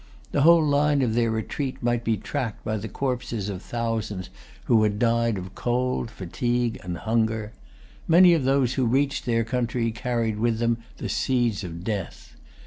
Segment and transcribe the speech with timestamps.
[0.31, 4.31] The whole line of their retreat might be tracked by the corpses of thousands
[4.65, 7.53] who had died of cold, fatigue, and hunger.
[8.07, 12.35] Many of those who reached their country carried with them the seeds of death.